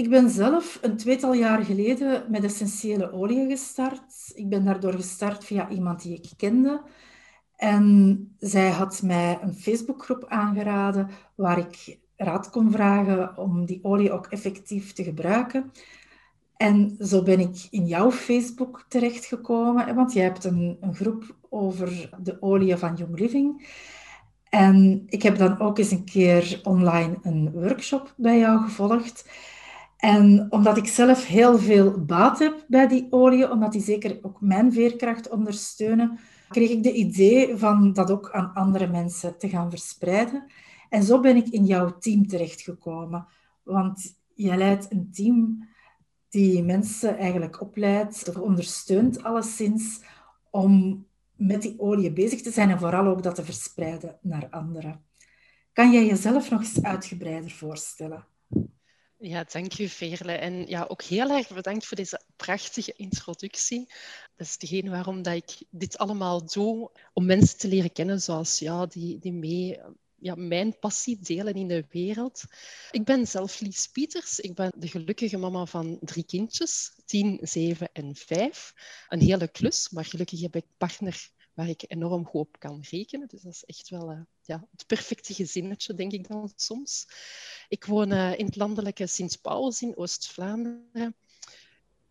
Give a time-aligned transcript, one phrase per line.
[0.00, 4.32] Ik ben zelf een tweetal jaar geleden met essentiële olie gestart.
[4.34, 6.82] Ik ben daardoor gestart via iemand die ik kende.
[7.56, 14.12] En zij had mij een Facebookgroep aangeraden waar ik raad kon vragen om die olie
[14.12, 15.72] ook effectief te gebruiken.
[16.56, 22.10] En zo ben ik in jouw Facebook terechtgekomen, want jij hebt een, een groep over
[22.22, 23.68] de olie van Young Living.
[24.50, 29.24] En ik heb dan ook eens een keer online een workshop bij jou gevolgd.
[30.00, 34.40] En omdat ik zelf heel veel baat heb bij die olie, omdat die zeker ook
[34.40, 39.70] mijn veerkracht ondersteunen, kreeg ik de idee van dat ook aan andere mensen te gaan
[39.70, 40.44] verspreiden.
[40.88, 43.26] En zo ben ik in jouw team terechtgekomen.
[43.62, 45.68] Want jij leidt een team
[46.28, 50.00] die mensen eigenlijk opleidt of ondersteunt alleszins
[50.50, 51.06] om
[51.36, 55.04] met die olie bezig te zijn en vooral ook dat te verspreiden naar anderen.
[55.72, 58.26] Kan jij jezelf nog eens uitgebreider voorstellen?
[59.22, 60.32] Ja, dank u Veerle.
[60.32, 63.92] En ja, ook heel erg bedankt voor deze prachtige introductie.
[64.36, 68.58] Dat is degene waarom dat ik dit allemaal doe, om mensen te leren kennen zoals
[68.58, 69.80] ja, die, die mee
[70.20, 72.42] ja, mijn passie delen in de wereld.
[72.90, 74.40] Ik ben zelf Lies Pieters.
[74.40, 78.72] Ik ben de gelukkige mama van drie kindjes, tien, zeven en vijf.
[79.08, 81.30] Een hele klus, maar gelukkig heb ik partner
[81.60, 83.28] waar ik enorm goed op kan rekenen.
[83.28, 87.06] Dus dat is echt wel uh, ja, het perfecte gezinnetje, denk ik dan soms.
[87.68, 91.14] Ik woon uh, in het landelijke Sint-Paulus in Oost-Vlaanderen.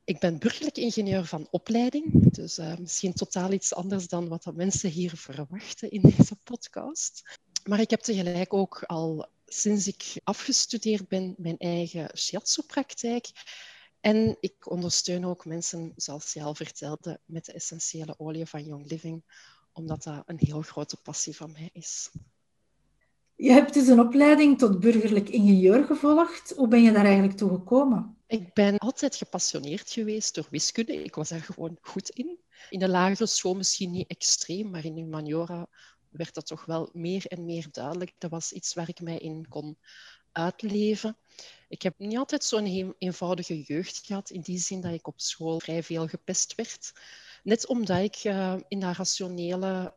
[0.04, 4.54] Ik ben burgerlijk ingenieur van opleiding, dus uh, misschien totaal iets anders dan wat de
[4.54, 7.40] mensen hier verwachten in deze podcast.
[7.64, 13.32] Maar ik heb tegelijk ook al sinds ik afgestudeerd ben mijn eigen shiatsu-praktijk.
[14.00, 18.90] En ik ondersteun ook mensen, zoals je al vertelde, met de essentiële olie van Young
[18.90, 19.24] Living,
[19.74, 22.12] omdat dat een heel grote passie van mij is.
[23.36, 26.54] Je hebt dus een opleiding tot burgerlijk ingenieur gevolgd.
[26.56, 28.18] Hoe ben je daar eigenlijk toe gekomen?
[28.28, 31.04] Ik ben altijd gepassioneerd geweest door wiskunde.
[31.04, 32.40] Ik was daar gewoon goed in.
[32.70, 35.68] In de lagere school misschien niet extreem, maar in humaniora
[36.10, 38.14] werd dat toch wel meer en meer duidelijk.
[38.18, 39.78] Dat was iets waar ik mij in kon
[40.32, 41.18] uitleven.
[41.70, 45.60] Ik heb niet altijd zo'n eenvoudige jeugd gehad, in die zin dat ik op school
[45.60, 46.92] vrij veel gepest werd.
[47.44, 49.94] Net omdat ik uh, in dat rationele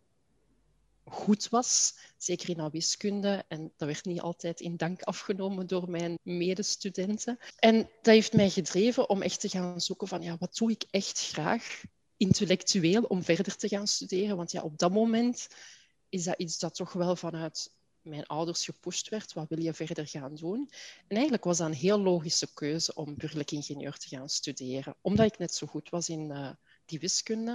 [1.05, 3.45] goed was, zeker in wiskunde.
[3.49, 7.39] En dat werd niet altijd in dank afgenomen door mijn medestudenten.
[7.59, 10.85] En dat heeft mij gedreven om echt te gaan zoeken van ja, wat doe ik
[10.91, 11.83] echt graag
[12.17, 14.37] intellectueel om verder te gaan studeren.
[14.37, 15.49] Want ja, op dat moment
[16.09, 17.71] is dat iets dat toch wel vanuit
[18.03, 20.71] mijn ouders gepusht werd, wat wil je verder gaan doen?
[21.07, 25.27] En eigenlijk was dat een heel logische keuze om burgerlijk ingenieur te gaan studeren, omdat
[25.27, 26.51] ik net zo goed was in uh,
[26.85, 27.51] die wiskunde.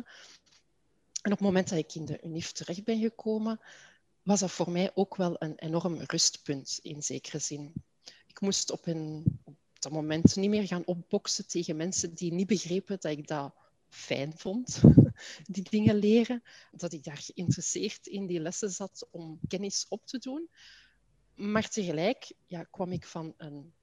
[1.22, 3.60] En op het moment dat ik in de UNIF terecht ben gekomen,
[4.24, 7.74] was dat voor mij ook wel een enorm rustpunt in zekere zin.
[8.28, 12.48] Ik moest op, een, op dat moment niet meer gaan opboksen tegen mensen die niet
[12.48, 13.54] begrepen dat ik dat
[13.90, 14.82] fijn vond,
[15.44, 16.44] die dingen leren.
[16.72, 20.50] Dat ik daar geïnteresseerd in die lessen zat om kennis op te doen.
[21.36, 23.74] Maar tegelijk ja, kwam ik van een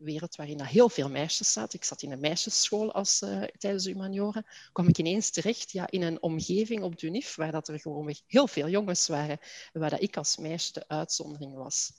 [0.00, 1.78] wereld waarin heel veel meisjes zaten.
[1.78, 4.46] Ik zat in een meisjesschool als, uh, tijdens de humanioren.
[4.72, 8.46] kwam ik ineens terecht ja, in een omgeving op Dunif waar dat er gewoon heel
[8.46, 9.38] veel jongens waren.
[9.72, 11.92] Waar dat ik als meisje de uitzondering was.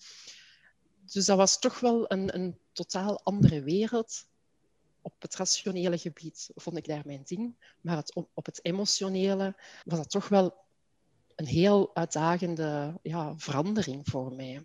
[1.11, 4.25] Dus dat was toch wel een, een totaal andere wereld
[5.01, 7.55] op het rationele gebied vond ik daar mijn ding.
[7.81, 9.55] Maar het, op het emotionele
[9.85, 10.53] was dat toch wel
[11.35, 14.63] een heel uitdagende ja, verandering voor mij.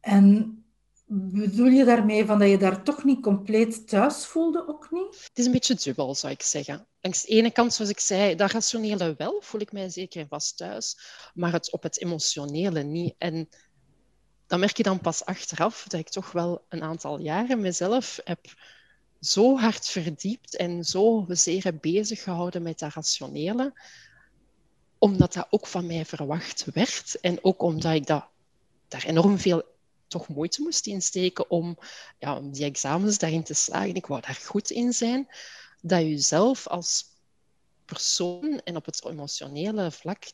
[0.00, 0.58] En
[1.10, 5.22] bedoel je daarmee van dat je daar toch niet compleet thuis voelde, ook niet?
[5.28, 6.86] Het is een beetje dubbel, zou ik zeggen.
[7.00, 10.28] Langs de ene kant, zoals ik zei, dat rationele wel, voel ik mij zeker en
[10.28, 10.98] vast thuis,
[11.34, 13.14] maar het op het emotionele niet.
[13.18, 13.48] En
[14.48, 18.54] dan merk je dan pas achteraf dat ik toch wel een aantal jaren mezelf heb
[19.20, 23.72] zo hard verdiept en zo zeer bezig gehouden met dat rationele,
[24.98, 28.26] omdat dat ook van mij verwacht werd en ook omdat ik dat,
[28.88, 29.62] daar enorm veel
[30.06, 31.78] toch moeite moest insteken om,
[32.18, 33.94] ja, om die examens daarin te slagen.
[33.94, 35.28] Ik wou daar goed in zijn.
[35.80, 37.04] Dat je zelf als
[37.84, 40.24] persoon en op het emotionele vlak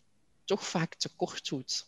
[0.45, 1.87] toch vaak tekort doet.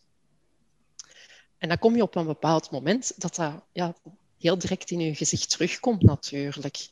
[1.57, 3.95] En dan kom je op een bepaald moment dat dat ja,
[4.37, 6.89] heel direct in je gezicht terugkomt natuurlijk.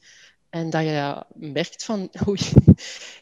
[0.50, 2.40] En dat je merkt van, oei,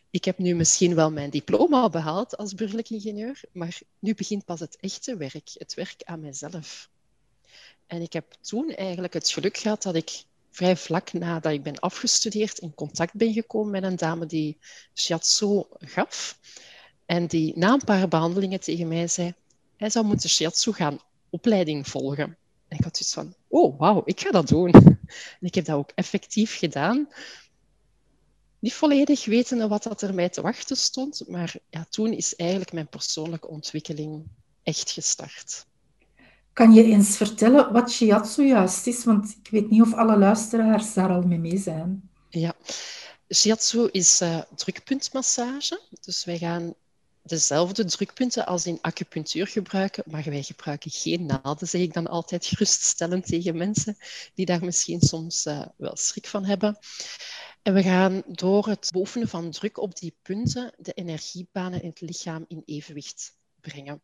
[0.09, 4.59] ik heb nu misschien wel mijn diploma behaald als burgerlijk ingenieur, maar nu begint pas
[4.59, 6.89] het echte werk, het werk aan mezelf.
[7.87, 11.79] En ik heb toen eigenlijk het geluk gehad dat ik vrij vlak nadat ik ben
[11.79, 14.57] afgestudeerd in contact ben gekomen met een dame die
[14.95, 16.39] shiatsu gaf.
[17.05, 19.33] En die na een paar behandelingen tegen mij zei,
[19.77, 20.99] hij zou moeten shiatsu gaan
[21.33, 22.37] opleiding volgen.
[22.67, 24.71] En ik had zoiets van, oh wauw, ik ga dat doen.
[25.39, 27.09] En ik heb dat ook effectief gedaan.
[28.59, 32.73] Niet volledig wetende wat dat er mij te wachten stond, maar ja, toen is eigenlijk
[32.73, 34.23] mijn persoonlijke ontwikkeling
[34.63, 35.65] echt gestart.
[36.53, 39.03] Kan je eens vertellen wat shiatsu juist is?
[39.03, 42.09] Want ik weet niet of alle luisteraars daar al mee mee zijn.
[42.29, 42.53] Ja,
[43.33, 45.81] shiatsu is uh, drukpuntmassage.
[46.01, 46.73] Dus wij gaan
[47.23, 52.45] dezelfde drukpunten als in acupunctuur gebruiken, maar wij gebruiken geen naalden, zeg ik dan altijd
[52.45, 53.97] geruststellend tegen mensen
[54.33, 56.77] die daar misschien soms uh, wel schrik van hebben.
[57.61, 62.01] En we gaan door het bovenen van druk op die punten de energiebanen in het
[62.01, 64.01] lichaam in evenwicht brengen.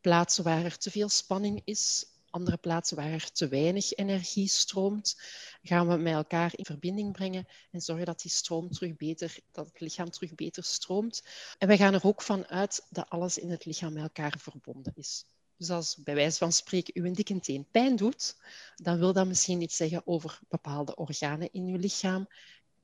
[0.00, 5.20] Plaatsen waar er te veel spanning is, andere plaatsen waar er te weinig energie stroomt,
[5.62, 9.66] gaan we met elkaar in verbinding brengen en zorgen dat die stroom terug beter, dat
[9.66, 11.24] het lichaam terug beter stroomt.
[11.58, 14.92] En wij gaan er ook van uit dat alles in het lichaam met elkaar verbonden
[14.96, 15.24] is.
[15.56, 18.36] Dus als bij wijze van spreken uw dikke teen pijn doet,
[18.76, 22.28] dan wil dat misschien iets zeggen over bepaalde organen in uw lichaam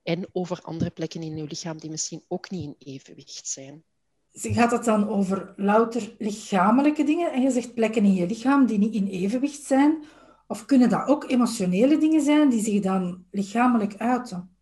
[0.03, 3.85] en over andere plekken in uw lichaam die misschien ook niet in evenwicht zijn
[4.41, 7.33] gaat het dan over louter lichamelijke dingen?
[7.33, 10.05] En je zegt plekken in je lichaam die niet in evenwicht zijn.
[10.47, 14.57] Of kunnen dat ook emotionele dingen zijn die zich dan lichamelijk uiten?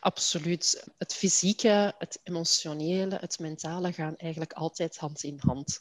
[0.00, 0.84] Absoluut.
[0.98, 5.78] Het fysieke, het emotionele, het mentale gaan eigenlijk altijd hand in hand.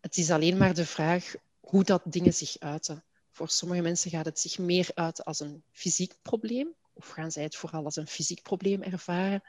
[0.00, 3.04] Het is alleen maar de vraag hoe dat dingen zich uiten.
[3.30, 7.42] Voor sommige mensen gaat het zich meer uit als een fysiek probleem, of gaan zij
[7.42, 9.42] het vooral als een fysiek probleem ervaren.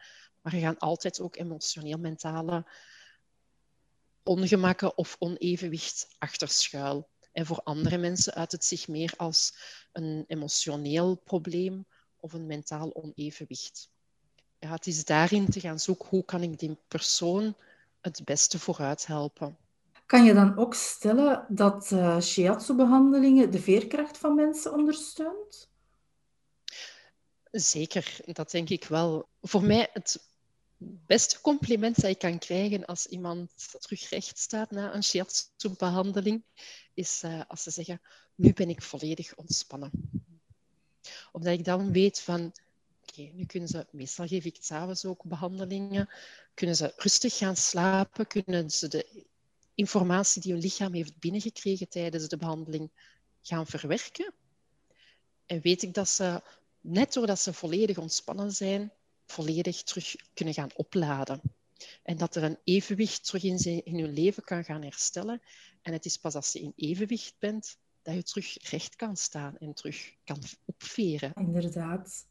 [0.44, 2.66] Maar er gaan altijd ook emotioneel, mentale
[4.24, 7.10] ongemakken of onevenwicht achter schuil.
[7.32, 9.56] En voor andere mensen uit het zich meer als
[9.92, 11.86] een emotioneel probleem
[12.20, 13.92] of een mentaal onevenwicht.
[14.60, 17.56] Ja, het is daarin te gaan zoeken hoe kan ik die persoon
[18.02, 19.58] het beste vooruit helpen.
[20.06, 25.72] Kan je dan ook stellen dat uh, shiatsu-behandelingen de veerkracht van mensen ondersteunt?
[27.52, 29.28] Zeker, dat denk ik wel.
[29.42, 30.33] Voor mij het
[31.06, 36.44] beste compliment dat je kan krijgen als iemand terug recht staat na een shiatsu-behandeling,
[36.94, 38.02] is uh, als ze zeggen,
[38.36, 39.92] nu ben ik volledig ontspannen.
[41.32, 42.54] Omdat ik dan weet van,
[43.02, 46.10] oké, nu kunnen ze, meestal geef ik s'avonds ook behandelingen,
[46.54, 49.26] kunnen ze rustig gaan slapen, kunnen ze de
[49.76, 52.92] informatie die hun lichaam heeft binnengekregen tijdens de behandeling
[53.42, 54.34] gaan verwerken.
[55.46, 56.42] En weet ik dat ze,
[56.82, 58.92] net doordat ze volledig ontspannen zijn,
[59.26, 61.42] volledig terug kunnen gaan opladen.
[62.04, 65.42] En dat er een evenwicht terug in, in je leven kan gaan herstellen.
[65.82, 69.58] En het is pas als je in evenwicht bent dat je terug recht kan staan
[69.58, 71.34] en terug kan opveren.
[71.34, 72.26] Inderdaad.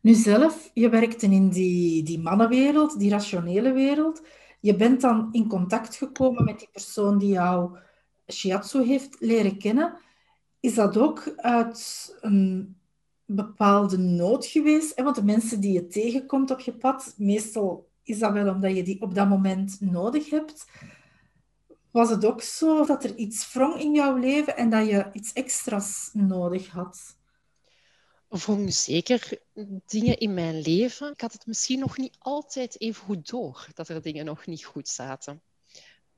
[0.00, 4.22] Nu zelf, je werkte in die, die mannenwereld, die rationele wereld.
[4.60, 7.78] Je bent dan in contact gekomen met die persoon die jou
[8.26, 9.98] shiatsu heeft leren kennen.
[10.60, 12.76] Is dat ook uit een
[13.34, 15.00] bepaalde nood geweest?
[15.00, 18.82] Want de mensen die je tegenkomt op je pad, meestal is dat wel omdat je
[18.82, 20.66] die op dat moment nodig hebt.
[21.90, 25.32] Was het ook zo dat er iets wrong in jouw leven en dat je iets
[25.32, 27.18] extra's nodig had?
[28.28, 29.40] Wrong zeker
[29.86, 31.12] dingen in mijn leven.
[31.12, 34.64] Ik had het misschien nog niet altijd even goed door dat er dingen nog niet
[34.64, 35.42] goed zaten.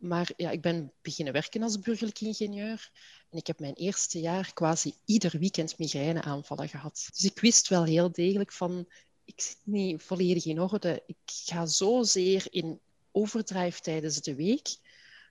[0.03, 2.91] Maar ja, ik ben beginnen werken als burgerlijk ingenieur.
[3.31, 7.09] En ik heb mijn eerste jaar quasi ieder weekend migraineaanvallen gehad.
[7.13, 8.87] Dus ik wist wel heel degelijk van,
[9.25, 11.03] ik zit niet volledig in orde.
[11.07, 12.81] Ik ga zozeer in
[13.11, 14.77] overdrive tijdens de week,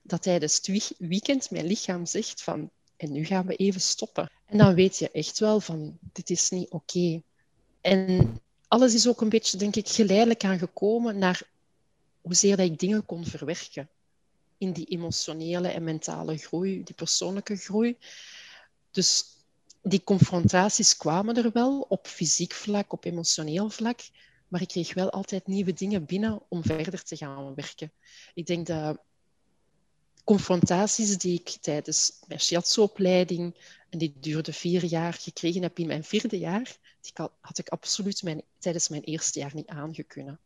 [0.02, 4.30] dat tijdens het weekend mijn lichaam zegt van, en nu gaan we even stoppen.
[4.46, 7.22] En dan weet je echt wel van, dit is niet oké.
[7.80, 11.42] En alles is ook een beetje, denk ik, geleidelijk aangekomen naar
[12.20, 13.88] hoezeer dat ik dingen kon verwerken
[14.62, 17.96] in die emotionele en mentale groei, die persoonlijke groei.
[18.90, 19.24] Dus
[19.82, 24.00] die confrontaties kwamen er wel op fysiek vlak, op emotioneel vlak,
[24.48, 27.92] maar ik kreeg wel altijd nieuwe dingen binnen om verder te gaan werken.
[28.34, 28.98] Ik denk dat
[30.24, 33.54] confrontaties die ik tijdens mijn shiatsu-opleiding,
[33.90, 38.22] en die duurde vier jaar, gekregen heb in mijn vierde jaar, die had ik absoluut
[38.22, 40.38] mijn, tijdens mijn eerste jaar niet aangekunnen.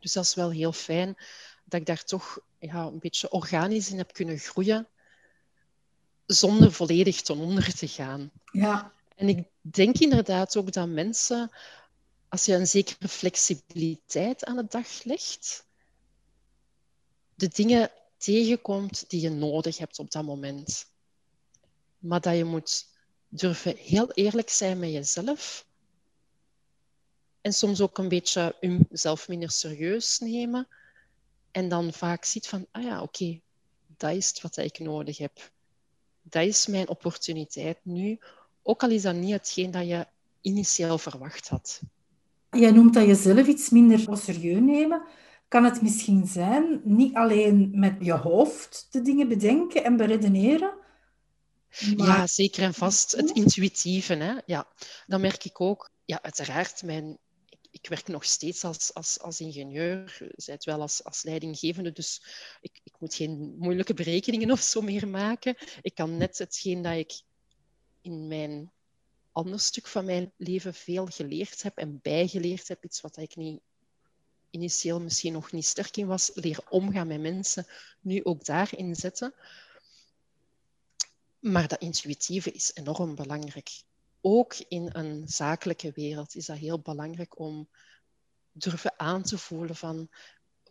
[0.00, 1.16] Dus dat is wel heel fijn
[1.64, 4.88] dat ik daar toch ja, een beetje organisch in heb kunnen groeien,
[6.26, 8.30] zonder volledig ten onder te gaan.
[8.52, 8.92] Ja.
[9.16, 11.50] En ik denk inderdaad ook dat mensen,
[12.28, 15.66] als je een zekere flexibiliteit aan de dag legt,
[17.34, 20.86] de dingen tegenkomt die je nodig hebt op dat moment.
[21.98, 22.86] Maar dat je moet
[23.28, 25.66] durven heel eerlijk zijn met jezelf.
[27.40, 30.68] En soms ook een beetje jezelf minder serieus nemen.
[31.52, 33.40] En dan vaak ziet van, ah ja, oké,
[33.96, 35.50] dat is wat ik nodig heb.
[36.22, 38.18] Dat is mijn opportuniteit nu.
[38.62, 40.06] Ook al is dat niet hetgeen dat je
[40.40, 41.80] initieel verwacht had.
[42.50, 45.02] Jij noemt dat jezelf iets minder serieus nemen
[45.52, 50.74] kan het misschien zijn niet alleen met je hoofd de dingen bedenken en beredeneren.
[51.96, 52.06] Maar...
[52.06, 53.12] Ja, zeker en vast.
[53.12, 54.14] Het intuïtieve.
[54.14, 54.34] Hè?
[54.46, 54.66] Ja,
[55.06, 55.90] dat merk ik ook.
[56.04, 57.18] Ja, uiteraard, mijn,
[57.72, 62.22] ik, werk nog steeds als, als, als ingenieur, zijt wel als, als leidinggevende, dus
[62.60, 65.56] ik, ik moet geen moeilijke berekeningen of zo meer maken.
[65.82, 67.22] Ik kan net hetgeen dat ik
[68.00, 68.70] in mijn
[69.32, 73.60] ander stuk van mijn leven veel geleerd heb en bijgeleerd heb, iets wat ik niet
[74.50, 77.66] initieel misschien nog niet sterk in was, leren omgaan met mensen,
[78.00, 79.34] nu ook daarin zetten.
[81.38, 83.82] Maar dat intuïtieve is enorm belangrijk.
[84.24, 87.68] Ook in een zakelijke wereld is dat heel belangrijk om
[88.52, 90.08] durven aan te voelen van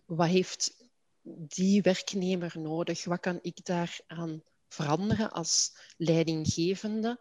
[0.06, 0.90] wat heeft
[1.24, 3.06] die werknemer nodig?
[3.06, 7.20] Wat kan ik daaraan veranderen als leidinggevende?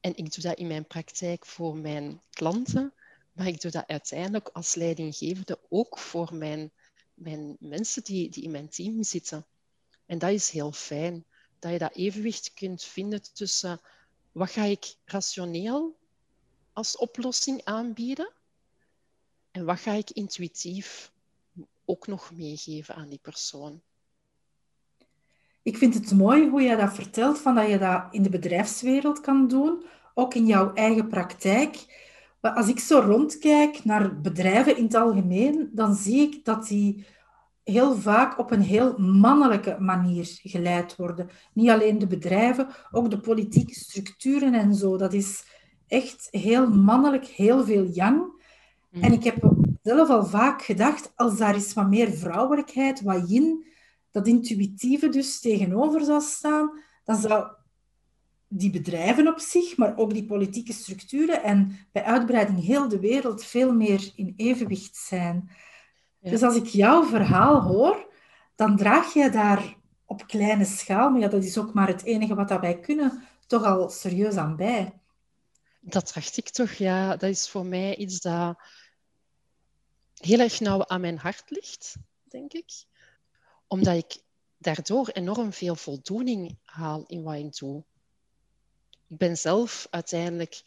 [0.00, 2.94] En ik doe dat in mijn praktijk voor mijn klanten,
[3.32, 6.72] maar ik doe dat uiteindelijk als leidinggevende ook voor mijn,
[7.14, 9.46] mijn mensen die, die in mijn team zitten.
[10.06, 11.24] En dat is heel fijn,
[11.58, 13.80] dat je dat evenwicht kunt vinden tussen
[14.32, 15.96] wat ga ik rationeel
[16.72, 18.30] als oplossing aanbieden
[19.50, 21.12] en wat ga ik intuïtief
[21.84, 23.80] ook nog meegeven aan die persoon.
[25.62, 29.20] Ik vind het mooi hoe je dat vertelt, van dat je dat in de bedrijfswereld
[29.20, 29.84] kan doen,
[30.14, 32.00] ook in jouw eigen praktijk.
[32.40, 37.06] Als ik zo rondkijk naar bedrijven in het algemeen, dan zie ik dat die
[37.64, 41.30] heel vaak op een heel mannelijke manier geleid worden.
[41.52, 44.96] Niet alleen de bedrijven, ook de politieke structuren en zo.
[44.96, 45.44] Dat is
[45.86, 48.44] echt heel mannelijk, heel veel yang.
[48.90, 49.02] Mm.
[49.02, 49.52] En ik heb
[49.82, 53.66] zelf al vaak gedacht, als daar eens wat meer vrouwelijkheid, wat yin,
[54.10, 56.70] dat intuïtieve dus tegenover zou staan,
[57.04, 57.46] dan zou
[58.48, 63.44] die bedrijven op zich, maar ook die politieke structuren en bij uitbreiding heel de wereld
[63.44, 65.50] veel meer in evenwicht zijn.
[66.22, 68.12] Dus als ik jouw verhaal hoor,
[68.54, 69.76] dan draag je daar
[70.06, 73.64] op kleine schaal, maar ja, dat is ook maar het enige wat wij kunnen, toch
[73.64, 75.00] al serieus aan bij.
[75.80, 77.16] Dat dacht ik toch, ja.
[77.16, 78.58] Dat is voor mij iets dat
[80.14, 82.84] heel erg nauw aan mijn hart ligt, denk ik.
[83.66, 84.22] Omdat ik
[84.58, 87.84] daardoor enorm veel voldoening haal in wat ik doe
[89.12, 90.62] ik ben zelf uiteindelijk,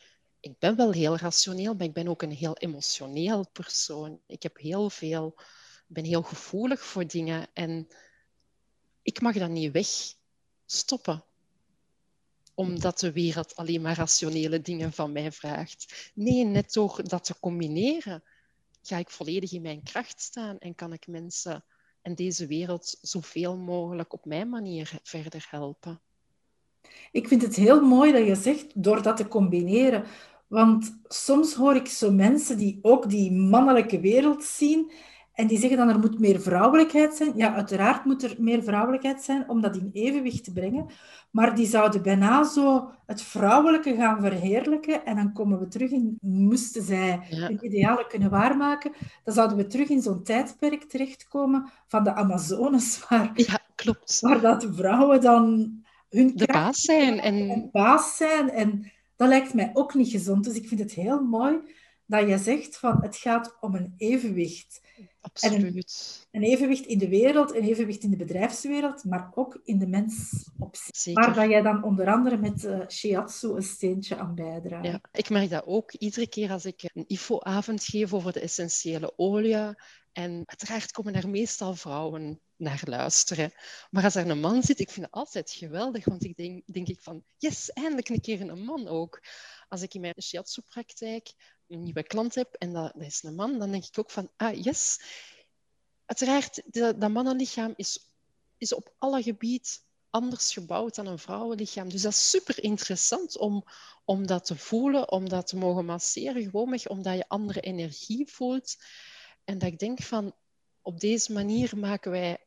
[0.46, 4.20] ik ben wel heel rationeel, maar ik ben ook een heel emotioneel persoon.
[4.28, 5.36] Ik heb heel veel,
[5.88, 7.88] ben heel gevoelig voor dingen en
[9.02, 11.24] ik mag dat niet wegstoppen
[12.54, 16.12] omdat de wereld alleen maar rationele dingen van mij vraagt.
[16.14, 18.24] Nee, net door dat te combineren
[18.82, 21.66] ga ik volledig in mijn kracht staan en kan ik mensen
[22.02, 26.02] en deze wereld zoveel mogelijk op mijn manier verder helpen.
[27.12, 30.06] Ik vind het heel mooi dat je zegt door dat te combineren.
[30.48, 34.92] Want soms hoor ik zo mensen die ook die mannelijke wereld zien
[35.36, 37.32] en die zeggen dan er moet meer vrouwelijkheid zijn.
[37.36, 40.86] Ja, uiteraard moet er meer vrouwelijkheid zijn om dat in evenwicht te brengen.
[41.32, 45.06] Maar die zouden bijna zo het vrouwelijke gaan verheerlijken.
[45.06, 47.48] En dan komen we terug in, moesten zij ja.
[47.48, 48.92] hun idealen kunnen waarmaken,
[49.24, 54.20] dan zouden we terug in zo'n tijdperk terechtkomen van de Amazones, waar, ja, klopt.
[54.22, 55.74] waar dat vrouwen dan
[56.10, 57.20] hun de baas zijn.
[57.20, 57.70] En...
[57.72, 58.50] baas zijn.
[58.50, 60.44] En dat lijkt mij ook niet gezond.
[60.44, 61.60] Dus ik vind het heel mooi
[62.06, 64.82] dat je zegt van het gaat om een evenwicht.
[65.22, 66.28] Absoluut.
[66.32, 69.88] Een, een, evenwicht in de wereld, een evenwicht in de bedrijfswereld, maar ook in de
[69.88, 71.14] mens op zich.
[71.14, 74.86] Waar dat jij dan onder andere met uh, shiatsu een steentje aan bijdraagt.
[74.86, 79.14] Ja, ik merk dat ook iedere keer als ik een IFO-avond geef over de essentiële
[79.16, 79.56] olie.
[80.12, 83.54] En uiteraard komen er meestal vrouwen naar luisteren.
[83.90, 86.88] Maar als er een man zit, ik vind het altijd geweldig, want ik denk, denk
[86.88, 89.24] ik van, yes, eindelijk een keer een man ook.
[89.70, 91.34] Als ik in mijn shiatsu-praktijk
[91.68, 94.32] een nieuwe klant heb en dat, dat, is een man, dan denk ik ook van,
[94.36, 95.00] ah, yes.
[96.06, 98.10] Uiteraard, dat, dat mannenlichaam is,
[98.58, 99.84] is op alle gebieden
[100.16, 101.90] anders gebouwd dan een vrouwenlichaam.
[101.90, 103.66] Dus dat is super interessant om,
[104.06, 108.76] om dat te voelen, om dat te mogen masseren, gewoonweg omdat je andere energie voelt.
[109.44, 110.36] En dat ik denk van,
[110.86, 112.38] op deze manier maken wij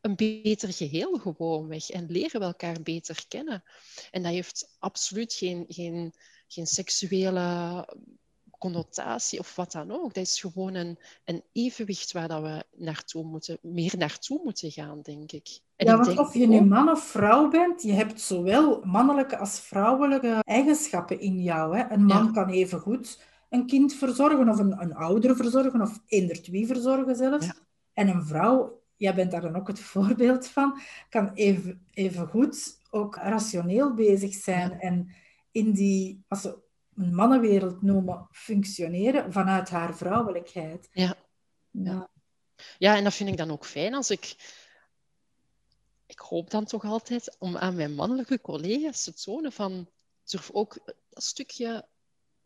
[0.00, 3.62] een beter geheel gewoonweg en leren we elkaar beter kennen.
[4.10, 6.12] En dat heeft absoluut geen, geen,
[6.48, 7.86] geen seksuele
[8.58, 10.14] connotatie of wat dan ook.
[10.14, 15.00] Dat is gewoon een, een evenwicht waar dat we naartoe moeten, meer naartoe moeten gaan,
[15.02, 15.60] denk ik.
[15.76, 19.60] En ja, want of je nu man of vrouw bent, je hebt zowel mannelijke als
[19.60, 21.76] vrouwelijke eigenschappen in jou.
[21.76, 21.90] Hè?
[21.90, 23.18] Een man kan even goed
[23.50, 27.46] een kind verzorgen of een, een ouder verzorgen of eender twee verzorgen zelfs.
[27.92, 32.78] En een vrouw, jij bent daar dan ook het voorbeeld van, kan even, even goed
[32.90, 35.14] ook rationeel bezig zijn en
[35.50, 36.58] in die, als ze
[36.94, 40.88] een mannenwereld noemen, functioneren vanuit haar vrouwelijkheid.
[40.92, 41.16] Ja.
[41.70, 42.10] Ja.
[42.78, 44.36] ja, en dat vind ik dan ook fijn als ik
[46.06, 49.90] ik hoop dan toch altijd om aan mijn mannelijke collega's te tonen van
[50.24, 50.78] durf ook
[51.08, 51.88] dat stukje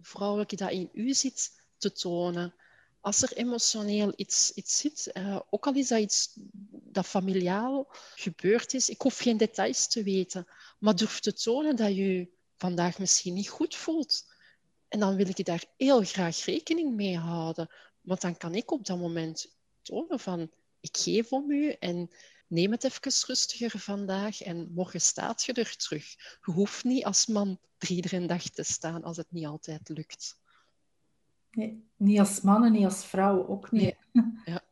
[0.01, 2.55] vrouwelijke dat in u zit te tonen.
[3.01, 6.33] Als er emotioneel iets, iets zit, uh, ook al is dat iets
[6.71, 10.47] dat familiaal gebeurd is, ik hoef geen details te weten,
[10.79, 14.33] maar durf te tonen dat je vandaag misschien niet goed voelt.
[14.89, 17.71] En dan wil ik daar heel graag rekening mee houden.
[18.01, 22.11] Want dan kan ik op dat moment tonen van, ik geef om u en
[22.47, 26.05] neem het even rustiger vandaag en morgen staat je er terug.
[26.45, 27.59] Je hoeft niet als man
[27.89, 30.43] iedere dag te staan als het niet altijd lukt.
[31.51, 33.97] Nee, niet als man en niet als vrouw ook niet.
[34.45, 34.63] Ja.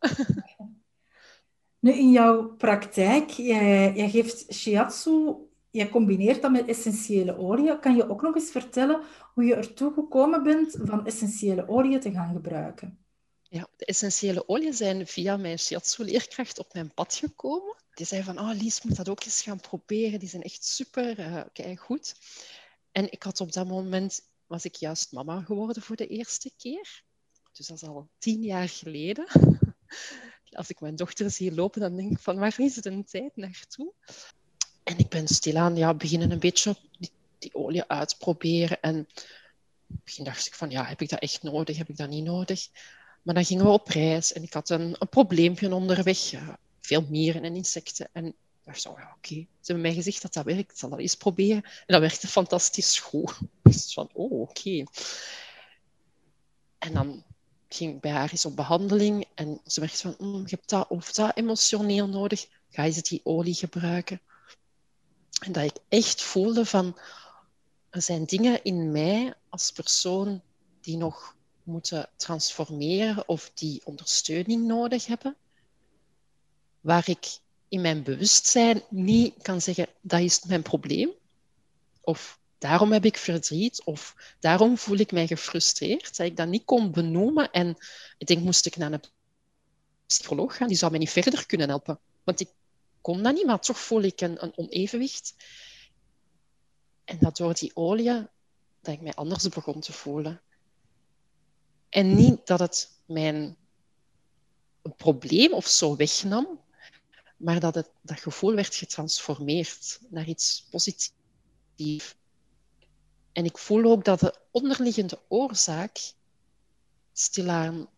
[1.78, 5.34] nu, in jouw praktijk, jij, jij geeft shiatsu,
[5.70, 7.80] jij combineert dat met essentiële oliën.
[7.80, 9.00] Kan je ook nog eens vertellen
[9.34, 13.01] hoe je ertoe gekomen bent van essentiële oliën te gaan gebruiken?
[13.52, 17.76] Ja, de essentiële oliën zijn via mijn shiatsu-leerkracht op mijn pad gekomen.
[17.94, 20.18] Die zei van, oh Lies, moet dat ook eens gaan proberen.
[20.18, 21.14] Die zijn echt super,
[21.52, 22.14] kijk goed.
[22.92, 27.02] En ik had op dat moment, was ik juist mama geworden voor de eerste keer.
[27.52, 29.26] Dus dat is al tien jaar geleden.
[30.50, 33.36] Als ik mijn dochter zie lopen, dan denk ik van, waar is het een tijd
[33.36, 33.92] naartoe?
[34.82, 38.80] En ik ben stilaan ja, beginnen een beetje die, die olie uitproberen.
[38.80, 39.08] En
[39.86, 41.76] begin dacht ik van, ja, heb ik dat echt nodig?
[41.76, 42.68] Heb ik dat niet nodig?
[43.22, 46.32] Maar dan gingen we op reis en ik had een, een probleempje onderweg.
[46.80, 48.08] veel mieren en insecten.
[48.12, 49.34] En ik dacht ja, oké.
[49.34, 50.70] Ze hebben mij gezegd dat dat werkt.
[50.70, 51.62] Ik zal dat eens proberen.
[51.62, 53.38] En dat werkte fantastisch goed.
[53.62, 54.84] Dus van, oh, oké.
[56.78, 57.24] En dan
[57.68, 59.26] ging ik bij haar eens op behandeling.
[59.34, 62.46] En ze werd van, mm, je hebt dat of dat emotioneel nodig.
[62.70, 64.20] Ga je die olie gebruiken?
[65.40, 66.98] En dat ik echt voelde van,
[67.90, 70.42] er zijn dingen in mij als persoon
[70.80, 75.36] die nog moeten transformeren of die ondersteuning nodig hebben,
[76.80, 81.10] waar ik in mijn bewustzijn niet kan zeggen dat is mijn probleem,
[82.00, 86.64] of daarom heb ik verdriet, of daarom voel ik mij gefrustreerd, dat ik dat niet
[86.64, 87.50] kon benoemen.
[87.50, 87.76] En
[88.18, 89.02] ik denk, moest ik naar een
[90.06, 91.98] psycholoog gaan, die zou mij niet verder kunnen helpen.
[92.24, 92.48] Want ik
[93.00, 95.34] kon dat niet, maar toch voel ik een, een onevenwicht.
[97.04, 98.26] En dat door die olie,
[98.80, 100.40] dat ik mij anders begon te voelen.
[101.92, 103.56] En niet dat het mijn
[104.96, 106.60] probleem of zo wegnam,
[107.36, 112.14] maar dat het, dat gevoel werd getransformeerd naar iets positiefs.
[113.32, 116.12] En ik voel ook dat de onderliggende oorzaak
[117.12, 117.88] stilaan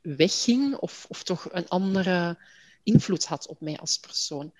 [0.00, 2.38] wegging of, of toch een andere
[2.82, 4.52] invloed had op mij als persoon.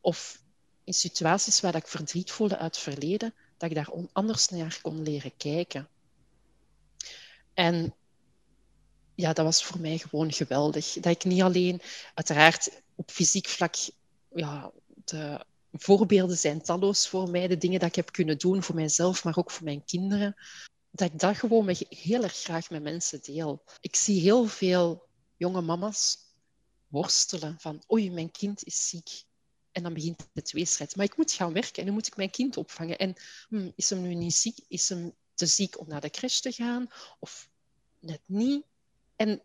[0.00, 0.42] Of
[0.84, 5.02] in situaties waar ik verdriet voelde uit het verleden, dat ik daar anders naar kon
[5.02, 5.88] leren kijken.
[7.54, 7.94] En
[9.14, 10.92] ja, dat was voor mij gewoon geweldig.
[10.92, 11.80] Dat ik niet alleen,
[12.14, 13.74] uiteraard op fysiek vlak,
[14.34, 14.72] ja,
[15.04, 19.24] de voorbeelden zijn talloos voor mij, de dingen dat ik heb kunnen doen voor mijzelf,
[19.24, 20.36] maar ook voor mijn kinderen.
[20.90, 23.62] Dat ik dat gewoon heel erg graag met mensen deel.
[23.80, 26.18] Ik zie heel veel jonge mama's
[26.88, 29.24] worstelen van, oei, mijn kind is ziek.
[29.72, 30.96] En dan begint de tweestrijd.
[30.96, 32.98] Maar ik moet gaan werken en nu moet ik mijn kind opvangen.
[32.98, 33.14] En
[33.48, 34.58] hm, is hem nu niet ziek?
[34.68, 36.88] Is hem te ziek om naar de crash te gaan?
[37.18, 37.48] Of
[37.98, 38.64] net niet?
[39.16, 39.42] En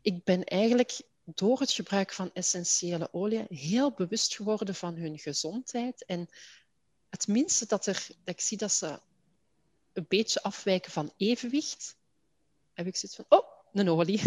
[0.00, 6.04] ik ben eigenlijk door het gebruik van essentiële olie heel bewust geworden van hun gezondheid.
[6.04, 6.28] En
[7.10, 9.00] het minste dat, er, dat ik zie dat ze
[9.92, 11.96] een beetje afwijken van evenwicht,
[12.72, 14.22] heb ik zoiets van, oh, een olie.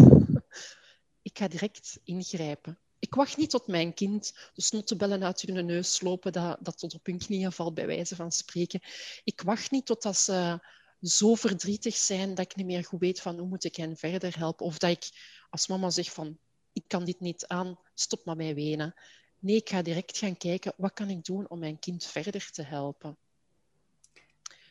[1.22, 2.78] ik ga direct ingrijpen.
[2.98, 6.94] Ik wacht niet tot mijn kind de snottebellen uit hun neus lopen, dat, dat tot
[6.94, 8.80] op hun knieën valt, bij wijze van spreken.
[9.24, 10.60] Ik wacht niet totdat ze
[11.02, 14.38] zo verdrietig zijn dat ik niet meer goed weet van hoe moet ik hen verder
[14.38, 14.66] helpen.
[14.66, 15.08] Of dat ik
[15.50, 16.38] als mama zeg van,
[16.72, 18.94] ik kan dit niet aan, stop maar mij wenen.
[19.38, 22.62] Nee, ik ga direct gaan kijken, wat kan ik doen om mijn kind verder te
[22.62, 23.16] helpen.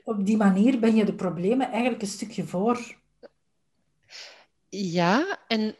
[0.03, 2.97] Op die manier ben je de problemen eigenlijk een stukje voor.
[4.69, 5.77] Ja, en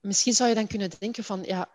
[0.00, 1.70] misschien zou je dan kunnen denken van, ja,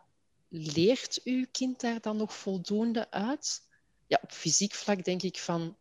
[0.49, 3.61] leert uw kind daar dan nog voldoende uit?
[4.07, 5.77] Ja, op fysiek vlak denk ik van,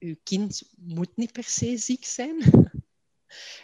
[0.00, 2.38] uw kind moet niet per se ziek zijn.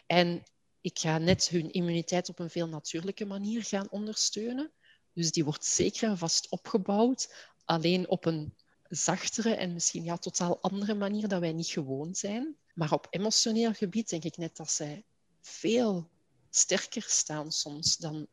[0.07, 0.43] en
[0.81, 4.73] ik ga net hun immuniteit op een veel natuurlijke manier gaan ondersteunen.
[5.13, 8.55] Dus die wordt zeker en vast opgebouwd, alleen op een
[8.89, 12.57] zachtere en misschien ja, totaal andere manier dat wij niet gewoon zijn.
[12.75, 15.05] Maar op emotioneel gebied denk ik net dat zij
[15.41, 16.11] veel
[16.51, 18.27] sterker staan soms dan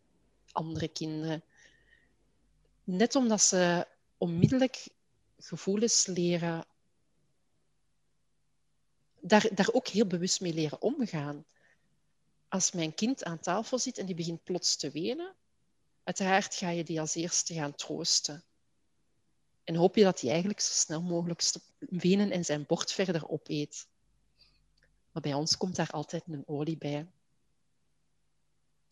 [0.52, 1.44] andere kinderen.
[2.84, 3.88] Net omdat ze
[4.18, 4.90] onmiddellijk
[5.38, 6.66] gevoelens leren,
[9.26, 11.46] daar, daar ook heel bewust mee leren omgaan.
[12.48, 15.36] Als mijn kind aan tafel zit en die begint plots te wenen,
[16.04, 18.44] uiteraard ga je die als eerste gaan troosten.
[19.64, 23.30] En hoop je dat hij eigenlijk zo snel mogelijk stopt wenen en zijn bord verder
[23.30, 23.88] opeet.
[25.12, 27.08] Maar bij ons komt daar altijd een olie bij.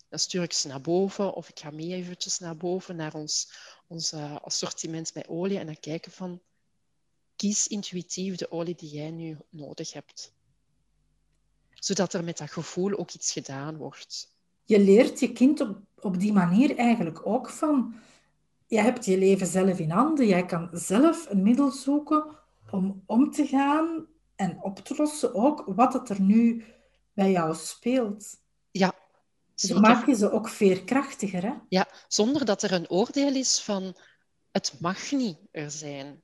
[0.08, 3.52] Dan stuur ik ze naar boven of ik ga mee eventjes naar boven naar ons,
[3.86, 6.40] ons assortiment met olie en dan kijken van
[7.36, 10.34] kies intuïtief de olie die jij nu nodig hebt.
[11.74, 14.34] Zodat er met dat gevoel ook iets gedaan wordt.
[14.64, 17.94] Je leert je kind op, op die manier eigenlijk ook van
[18.66, 20.26] je hebt je leven zelf in handen.
[20.26, 22.38] Jij kan zelf een middel zoeken
[22.70, 26.64] om om te gaan en op te lossen ook wat het er nu
[27.12, 28.40] bij jou speelt.
[28.70, 28.92] Ja.
[29.54, 31.52] Zo maak je ze ook veerkrachtiger, hè?
[31.68, 33.96] Ja, zonder dat er een oordeel is van
[34.50, 36.22] het mag niet er zijn.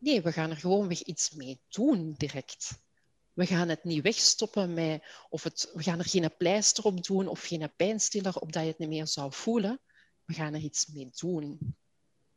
[0.00, 2.82] Nee, we gaan er gewoon weer iets mee doen direct.
[3.32, 7.28] We gaan het niet wegstoppen met, of het, we gaan er geen pleister op doen
[7.28, 9.80] of geen pijnstiller op dat je het niet meer zou voelen
[10.30, 11.58] we gaan er iets mee doen.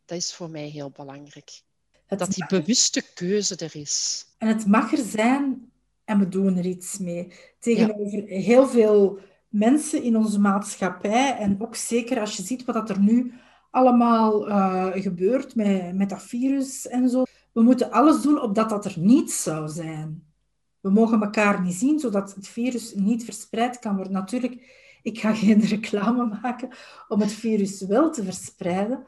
[0.05, 1.61] Dat is voor mij heel belangrijk.
[2.07, 4.25] dat die bewuste keuze er is.
[4.37, 5.71] En het mag er zijn
[6.05, 7.33] en we doen er iets mee.
[7.59, 12.99] Tegenover heel veel mensen in onze maatschappij en ook zeker als je ziet wat er
[12.99, 13.33] nu
[13.71, 17.23] allemaal uh, gebeurt met, met dat virus en zo.
[17.53, 20.31] We moeten alles doen opdat dat er niet zou zijn.
[20.79, 24.13] We mogen elkaar niet zien, zodat het virus niet verspreid kan worden.
[24.13, 26.69] Natuurlijk ik ga geen reclame maken
[27.07, 29.05] om het virus wel te verspreiden.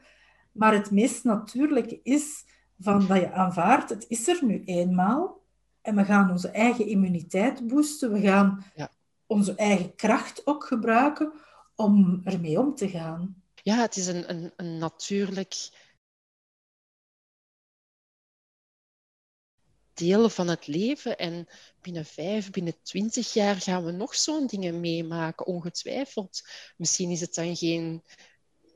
[0.52, 2.44] Maar het meest natuurlijke is
[2.78, 5.44] van dat je aanvaardt, het is er nu eenmaal.
[5.80, 8.12] En we gaan onze eigen immuniteit boosten.
[8.12, 8.90] We gaan ja.
[9.26, 11.32] onze eigen kracht ook gebruiken
[11.74, 13.42] om ermee om te gaan.
[13.62, 15.54] Ja, het is een, een, een natuurlijk
[19.96, 21.18] deel van het leven.
[21.18, 21.48] En
[21.80, 26.48] binnen vijf, binnen twintig jaar gaan we nog zo'n dingen meemaken, ongetwijfeld.
[26.76, 28.02] Misschien is het dan geen,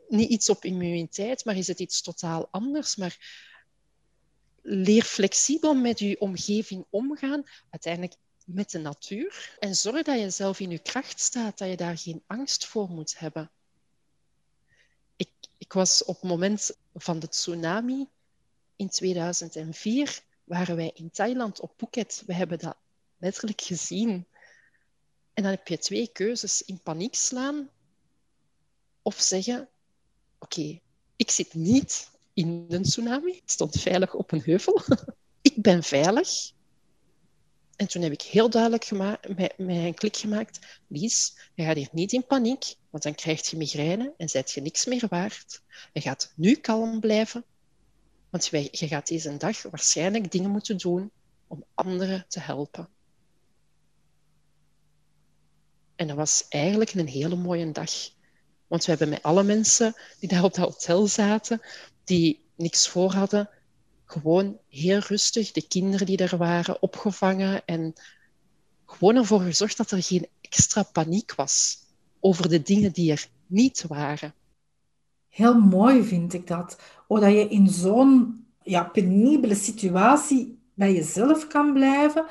[0.08, 2.96] niet iets op immuniteit, maar is het iets totaal anders.
[2.96, 3.18] Maar
[4.62, 9.56] leer flexibel met je omgeving omgaan, uiteindelijk met de natuur.
[9.58, 12.88] En zorg dat je zelf in je kracht staat, dat je daar geen angst voor
[12.88, 13.50] moet hebben.
[15.16, 18.08] Ik, ik was op het moment van de tsunami
[18.76, 22.22] in 2004 waren wij in Thailand op Phuket.
[22.26, 22.76] We hebben dat
[23.18, 24.26] letterlijk gezien.
[25.34, 27.70] En dan heb je twee keuzes: in paniek slaan
[29.02, 29.68] of zeggen:
[30.38, 30.80] Oké,
[31.16, 33.32] ik zit niet in een tsunami.
[33.32, 34.82] Ik stond veilig op een heuvel.
[35.50, 36.52] ik ben veilig.
[37.76, 42.12] En toen heb ik heel duidelijk gemaakt, een klik gemaakt: Lies, je gaat hier niet
[42.12, 45.62] in paniek, want dan krijg je migraine en zijt je niks meer waard.
[45.92, 47.44] Je gaat nu kalm blijven
[48.30, 51.10] want je gaat deze dag waarschijnlijk dingen moeten doen
[51.46, 52.88] om anderen te helpen.
[55.94, 57.90] En dat was eigenlijk een hele mooie dag.
[58.66, 61.60] Want we hebben met alle mensen die daar op dat hotel zaten,
[62.04, 63.50] die niks voor hadden,
[64.04, 67.92] gewoon heel rustig de kinderen die er waren opgevangen en
[68.86, 71.78] gewoon ervoor gezorgd dat er geen extra paniek was
[72.20, 74.34] over de dingen die er niet waren.
[75.30, 76.80] Heel mooi vind ik dat.
[77.06, 82.24] Hoe dat je in zo'n ja, penibele situatie bij jezelf kan blijven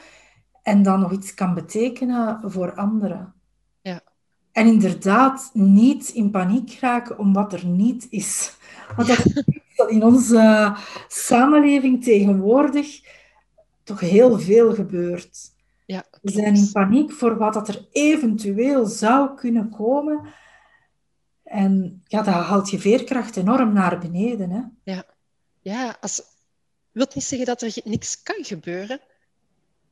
[0.64, 3.34] en dan nog iets kan betekenen voor anderen.
[3.82, 4.02] Ja.
[4.52, 8.58] En inderdaad niet in paniek raken om wat er niet is.
[8.96, 9.44] Want dat is
[9.88, 10.76] in onze
[11.08, 13.02] samenleving tegenwoordig
[13.84, 15.58] toch heel veel gebeurt.
[15.86, 20.22] Ja, We zijn in paniek voor wat dat er eventueel zou kunnen komen.
[21.50, 24.50] En ja, dat haalt je veerkracht enorm naar beneden.
[24.50, 24.62] Hè?
[24.94, 25.06] Ja,
[25.62, 26.22] ja als,
[26.92, 29.00] wil niet zeggen dat er niks kan gebeuren,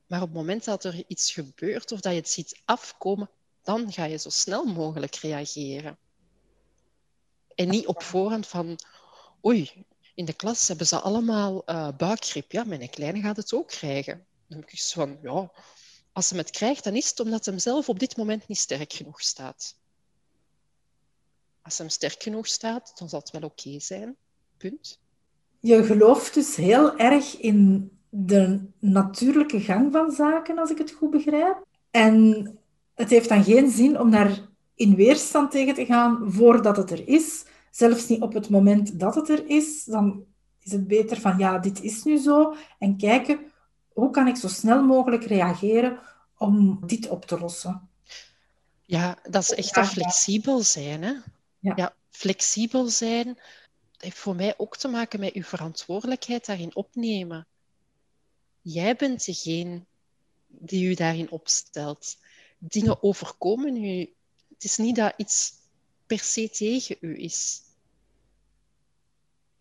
[0.07, 3.29] maar op het moment dat er iets gebeurt of dat je het ziet afkomen,
[3.63, 5.97] dan ga je zo snel mogelijk reageren.
[7.55, 8.79] En niet op voorhand van,
[9.45, 12.51] oei, in de klas hebben ze allemaal uh, buikgrip.
[12.51, 14.25] Ja, mijn kleine gaat het ook krijgen.
[14.47, 15.51] Dan heb ik zo van, ja,
[16.11, 18.93] als hij het krijgt, dan is het omdat hij zelf op dit moment niet sterk
[18.93, 19.75] genoeg staat.
[21.67, 24.15] Als hij sterk genoeg staat, dan zal het wel oké zijn.
[24.57, 24.99] Punt.
[25.59, 31.09] Je gelooft dus heel erg in de natuurlijke gang van zaken, als ik het goed
[31.09, 31.65] begrijp.
[31.91, 32.57] En
[32.95, 34.39] het heeft dan geen zin om daar
[34.75, 37.45] in weerstand tegen te gaan voordat het er is.
[37.71, 39.83] Zelfs niet op het moment dat het er is.
[39.83, 40.25] Dan
[40.63, 42.55] is het beter van, ja, dit is nu zo.
[42.79, 43.39] En kijken,
[43.93, 45.99] hoe kan ik zo snel mogelijk reageren
[46.37, 47.89] om dit op te lossen?
[48.85, 51.03] Ja, dat is echt dat flexibel zijn.
[51.03, 51.13] Hè?
[51.75, 51.95] Ja.
[52.09, 53.37] flexibel zijn
[53.97, 57.47] heeft voor mij ook te maken met uw verantwoordelijkheid daarin opnemen.
[58.61, 59.85] Jij bent degene
[60.47, 62.17] die u daarin opstelt.
[62.57, 64.13] Dingen overkomen u.
[64.53, 65.53] Het is niet dat iets
[66.05, 67.61] per se tegen u is.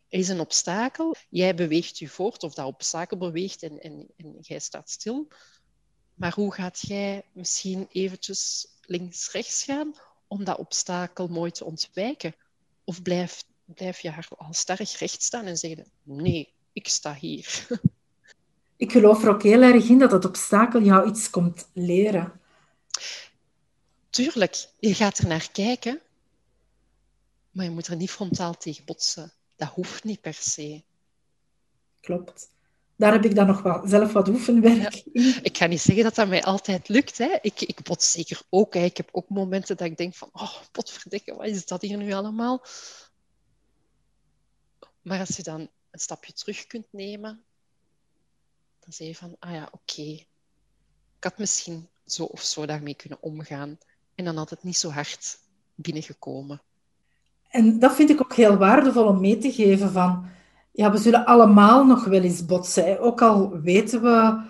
[0.09, 4.37] Er is een obstakel, jij beweegt u voort, of dat obstakel beweegt en, en, en
[4.41, 5.29] jij staat stil.
[6.15, 9.95] Maar hoe gaat jij misschien eventjes links-rechts gaan
[10.29, 12.35] om dat obstakel mooi te ontwijken?
[12.85, 17.67] Of blijf, blijf je al sterk recht staan en zeggen, nee, ik sta hier.
[18.79, 22.41] Ik geloof er ook heel erg in dat het obstakel jou iets komt leren.
[24.11, 26.01] Tuurlijk, je gaat er naar kijken,
[27.51, 29.33] maar je moet er niet frontaal tegen botsen.
[29.57, 30.83] Dat hoeft niet per se.
[32.01, 32.49] Klopt.
[32.97, 34.95] Daar heb ik dan nog wat, zelf wat oefenwerk.
[35.43, 37.19] Ik ga niet zeggen dat dat mij altijd lukt.
[37.19, 37.39] Hè.
[37.41, 38.75] Ik, ik bots zeker ook.
[38.75, 38.81] Hè.
[38.81, 40.29] Ik heb ook momenten dat ik denk van...
[40.33, 42.65] Oh, potverdikke, wat is dat hier nu allemaal?
[45.03, 47.43] Maar als je dan een stapje terug kunt nemen,
[48.81, 49.37] dan zeg je van...
[49.39, 50.03] Ah ja, oké.
[50.03, 53.79] Ik had misschien zo of zo daarmee kunnen omgaan.
[54.15, 55.39] En dan had het niet zo hard
[55.75, 56.63] binnengekomen.
[57.49, 60.29] En dat vind ik ook heel waardevol om mee te geven van...
[60.77, 63.01] Ja, we zullen allemaal nog wel eens botsen.
[63.01, 64.41] Ook al weten we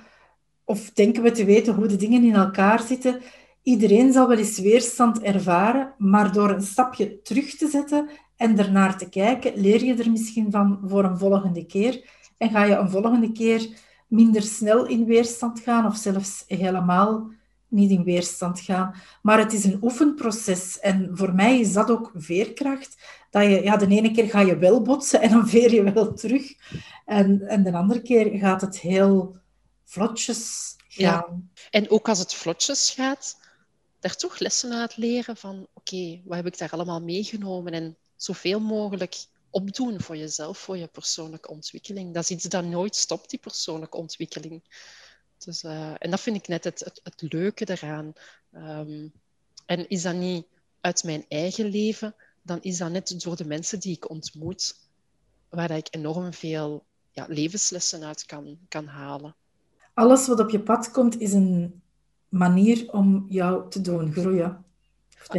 [0.65, 3.21] of denken we te weten hoe de dingen in elkaar zitten.
[3.63, 8.99] Iedereen zal wel eens weerstand ervaren, maar door een stapje terug te zetten en ernaar
[8.99, 12.11] te kijken, leer je er misschien van voor een volgende keer.
[12.39, 13.69] En ga je een volgende keer
[14.09, 17.31] minder snel in weerstand gaan of zelfs helemaal
[17.69, 18.95] niet in weerstand gaan.
[19.23, 20.79] Maar het is een oefenproces.
[20.79, 22.97] En voor mij is dat ook veerkracht.
[23.31, 26.15] Dat je, ja, de ene keer ga je wel botsen en dan veer je wel
[26.15, 26.55] terug.
[27.05, 29.37] En, en de andere keer gaat het heel
[29.85, 31.51] vlotjes gaan.
[31.55, 31.69] Ja.
[31.71, 33.37] En ook als het vlotjes gaat,
[34.01, 37.73] daar toch lessen uit leren van oké, wat heb ik daar allemaal meegenomen?
[37.73, 42.15] En zoveel mogelijk opdoen voor jezelf, voor je persoonlijke ontwikkeling.
[42.15, 44.63] Dat is iets dat nooit stopt, die persoonlijke ontwikkeling.
[45.39, 48.13] Dus, uh, en dat vind ik net het, het, het leuke eraan.
[48.53, 49.13] Um,
[49.67, 50.47] en is dat niet
[50.81, 54.75] uit mijn eigen leven, dan is dat net door de mensen die ik ontmoet,
[55.49, 59.35] waar ik enorm veel ja, levenslessen uit kan, kan halen.
[59.95, 61.83] Alles wat op je pad komt, is een
[62.29, 64.65] manier om jou te doen groeien.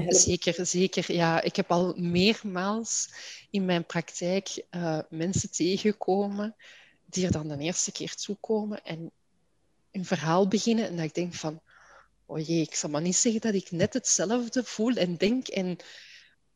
[0.07, 1.13] Zeker, zeker.
[1.13, 3.13] Ja, ik heb al meermaals
[3.49, 6.55] in mijn praktijk uh, mensen tegengekomen
[7.05, 9.11] die er dan de eerste keer toekomen en
[9.97, 11.61] een verhaal beginnen en dat ik denk van,
[12.25, 15.77] oh jee, ik zal maar niet zeggen dat ik net hetzelfde voel en denk en,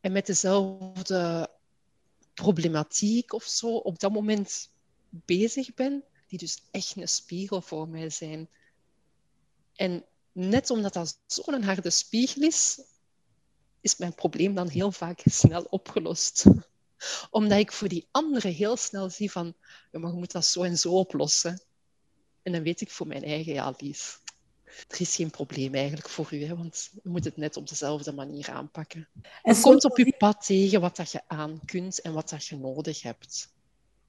[0.00, 1.50] en met dezelfde
[2.34, 4.70] problematiek of zo op dat moment
[5.10, 8.48] bezig ben, die dus echt een spiegel voor mij zijn.
[9.74, 12.80] En net omdat dat zo'n harde spiegel is,
[13.80, 16.44] is mijn probleem dan heel vaak snel opgelost.
[17.30, 19.54] Omdat ik voor die anderen heel snel zie van,
[19.90, 21.62] ja, maar je moet dat zo en zo oplossen.
[22.42, 24.20] En dan weet ik voor mijn eigen, ja, Lies,
[24.88, 28.12] er is geen probleem eigenlijk voor u, hè, want je moet het net op dezelfde
[28.12, 29.08] manier aanpakken.
[29.42, 32.56] En komt op je pad tegen wat dat je aan kunt en wat dat je
[32.56, 33.52] nodig hebt.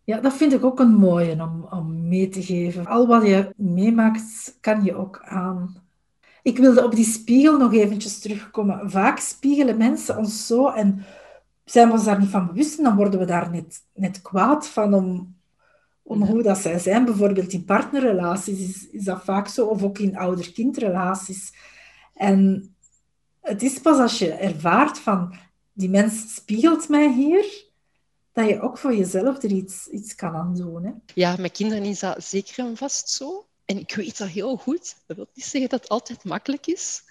[0.03, 2.85] Ja, dat vind ik ook een mooie om, om mee te geven.
[2.85, 5.83] Al wat je meemaakt, kan je ook aan.
[6.41, 8.91] Ik wilde op die spiegel nog eventjes terugkomen.
[8.91, 11.05] Vaak spiegelen mensen ons zo en
[11.65, 14.67] zijn we ons daar niet van bewust en dan worden we daar net, net kwaad
[14.67, 15.35] van om,
[16.03, 17.05] om hoe dat zij zijn.
[17.05, 21.53] Bijvoorbeeld in partnerrelaties is, is dat vaak zo, of ook in ouder-kindrelaties.
[22.13, 22.73] En
[23.41, 25.35] het is pas als je ervaart van,
[25.73, 27.65] die mens spiegelt mij hier,
[28.31, 30.83] dat je ook voor jezelf er iets, iets kan aan doen.
[30.83, 30.91] Hè?
[31.13, 33.45] Ja, met kinderen is dat zeker en vast zo.
[33.65, 34.95] En ik weet dat heel goed.
[35.05, 37.03] Dat wil niet zeggen dat het altijd makkelijk is.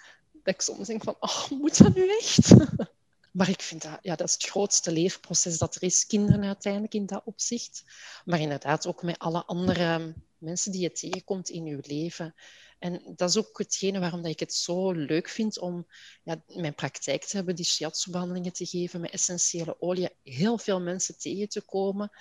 [0.43, 2.53] Dat ik soms denk van, oh, moet dat nu echt?
[3.33, 6.93] Maar ik vind dat, ja, dat is het grootste leerproces dat er is, kinderen uiteindelijk
[6.93, 7.83] in dat opzicht.
[8.25, 12.35] Maar inderdaad ook met alle andere mensen die je tegenkomt in je leven.
[12.79, 15.87] En dat is ook hetgene waarom dat ik het zo leuk vind om
[16.23, 21.17] ja, mijn praktijk te hebben, die shiatsu-behandelingen te geven met essentiële olie, heel veel mensen
[21.17, 22.11] tegen te komen.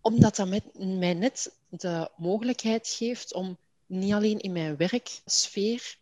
[0.00, 5.98] Omdat dat mij net de mogelijkheid geeft om niet alleen in mijn werksfeer,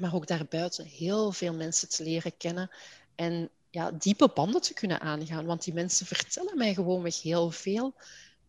[0.00, 2.70] maar ook daarbuiten heel veel mensen te leren kennen
[3.14, 5.46] en ja, diepe banden te kunnen aangaan.
[5.46, 7.94] Want die mensen vertellen mij gewoonweg heel veel,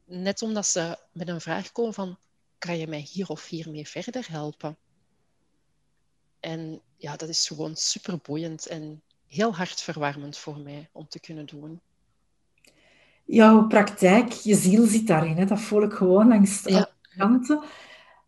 [0.06, 2.18] net omdat ze met een vraag komen van
[2.58, 4.78] kan je mij hier of hiermee verder helpen?
[6.40, 11.46] En ja, dat is gewoon super boeiend en heel hartverwarmend voor mij om te kunnen
[11.46, 11.82] doen.
[13.26, 15.46] Jouw praktijk, je ziel zit daarin, hè?
[15.46, 17.64] dat voel ik gewoon langs de kanten.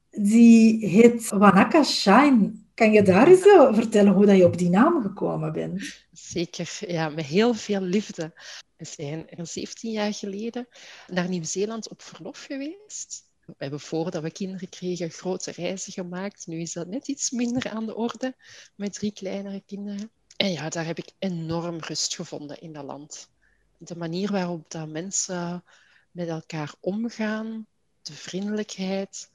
[0.10, 2.65] Die heet Wanaka Shine.
[2.76, 6.06] Kan je daar eens eh, vertellen hoe dat je op die naam gekomen bent?
[6.12, 8.34] Zeker, ja, met heel veel liefde.
[8.78, 10.68] We zijn er 17 jaar geleden
[11.08, 13.24] naar Nieuw-Zeeland op verlof geweest.
[13.46, 16.48] We hebben voordat we kinderen kregen grote reizen gemaakt.
[16.48, 18.36] Nu is dat net iets minder aan de orde
[18.76, 20.12] met drie kleinere kinderen.
[20.38, 23.30] En ja, daar heb ik enorm rust gevonden in dat land.
[23.78, 25.64] De manier waarop dat mensen
[26.12, 27.68] met elkaar omgaan,
[28.02, 29.30] de vriendelijkheid,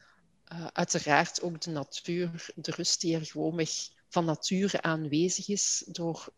[0.52, 3.70] uh, uiteraard ook de natuur, de rust die er gewoonweg
[4.08, 6.32] van nature aanwezig is door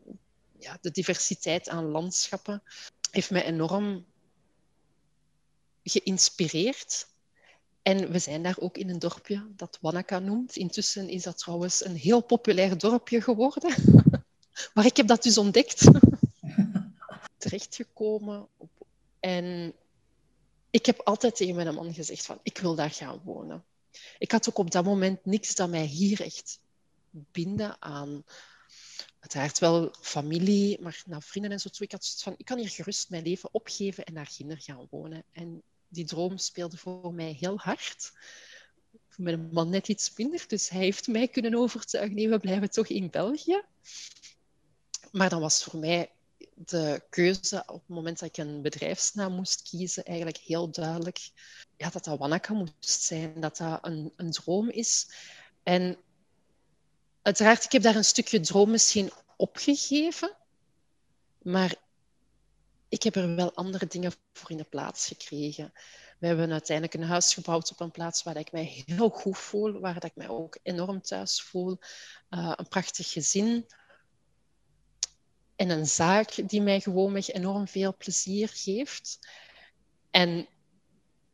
[0.59, 2.63] ja, de diversiteit aan landschappen,
[3.11, 4.05] heeft mij enorm
[5.83, 7.07] geïnspireerd
[7.83, 10.55] en we zijn daar ook in een dorpje dat Wanaka noemt.
[10.55, 13.75] Intussen is dat trouwens een heel populair dorpje geworden.
[14.73, 15.91] maar ik heb dat dus ontdekt.
[17.37, 18.47] Terechtgekomen.
[19.19, 19.73] En
[20.69, 23.63] ik heb altijd tegen mijn man gezegd van, ik wil daar gaan wonen.
[24.17, 26.59] Ik had ook op dat moment niks dat mij hier echt
[27.11, 28.23] binden aan...
[29.19, 31.69] Uiteraard wel familie, maar naar vrienden en zo.
[31.79, 34.87] Ik had zoiets van, ik kan hier gerust mijn leven opgeven en naar Ginder gaan
[34.89, 35.23] wonen.
[35.31, 38.11] En die droom speelde voor mij heel hard.
[39.09, 42.15] Voor mijn man net iets minder, dus hij heeft mij kunnen overtuigen.
[42.15, 43.61] Nee, we blijven toch in België.
[45.11, 46.11] Maar dan was voor mij
[46.55, 51.31] de keuze op het moment dat ik een bedrijfsnaam moest kiezen eigenlijk heel duidelijk
[51.77, 55.07] ja, dat dat Wanaka moest zijn, dat dat een, een droom is.
[55.63, 55.97] En
[57.21, 60.37] uiteraard, ik heb daar een stukje droom misschien opgegeven,
[61.41, 61.75] maar
[62.89, 65.73] ik heb er wel andere dingen voor in de plaats gekregen.
[66.19, 69.79] We hebben uiteindelijk een huis gebouwd op een plaats waar ik mij heel goed voel,
[69.79, 71.77] waar ik mij ook enorm thuis voel.
[72.29, 73.65] Uh, een prachtig gezin.
[75.63, 79.19] En een zaak die mij gewoonweg enorm veel plezier geeft.
[80.11, 80.47] En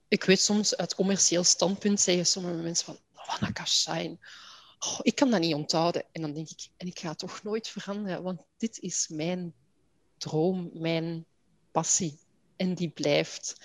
[0.07, 4.19] ik weet soms uit commercieel standpunt zeggen sommige mensen van, wat een kassain.
[4.79, 6.03] Oh, ik kan dat niet onthouden.
[6.11, 9.53] En dan denk ik, en ik ga toch nooit veranderen, want dit is mijn
[10.17, 11.25] droom, mijn
[11.71, 12.19] passie.
[12.55, 13.55] En die blijft.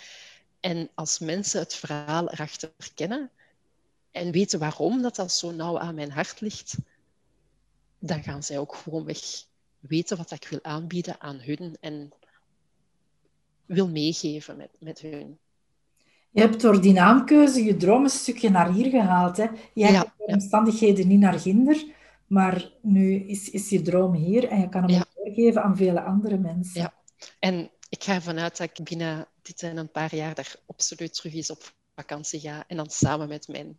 [0.60, 3.30] En als mensen het verhaal erachter kennen
[4.10, 6.74] en weten waarom dat, dat zo nauw aan mijn hart ligt,
[7.98, 9.44] dan gaan zij ook gewoonweg
[9.88, 12.12] weten wat ik wil aanbieden aan hun en
[13.66, 15.38] wil meegeven met, met hun.
[16.30, 19.36] Je hebt door die naamkeuze je droom een stukje naar hier gehaald.
[19.36, 19.46] Hè?
[19.74, 21.84] Je hebt de omstandigheden niet naar Ginder,
[22.26, 25.06] maar nu is, is je droom hier en je kan hem ja.
[25.14, 26.80] doorgeven aan vele andere mensen.
[26.80, 26.94] Ja,
[27.38, 31.14] en ik ga ervan uit dat ik binnen dit en een paar jaar daar absoluut
[31.14, 32.64] terug eens op vakantie ga.
[32.66, 33.78] En dan samen met mijn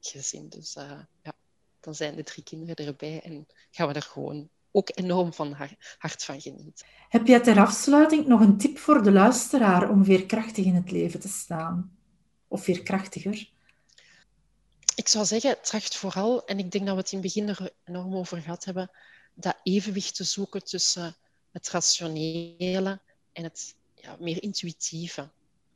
[0.00, 0.48] gezin.
[0.48, 1.32] Dus uh, ja,
[1.80, 5.52] dan zijn de drie kinderen erbij en gaan we er gewoon ook enorm van
[5.98, 6.86] hart van genieten.
[7.08, 11.20] Heb jij ter afsluiting nog een tip voor de luisteraar om veerkrachtig in het leven
[11.20, 11.96] te staan?
[12.48, 13.50] Of veerkrachtiger?
[14.94, 17.72] Ik zou zeggen, tracht vooral, en ik denk dat we het in het begin er
[17.84, 18.90] enorm over gehad hebben,
[19.34, 21.16] dat evenwicht te zoeken tussen
[21.52, 23.00] het rationele
[23.32, 25.28] en het ja, meer intuïtieve.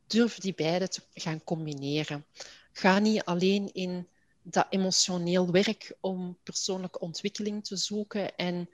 [0.07, 2.26] Durf die beide te gaan combineren.
[2.72, 4.09] Ga niet alleen in
[4.46, 8.68] dat emotioneel werk om persoonlijke ontwikkeling te zoeken en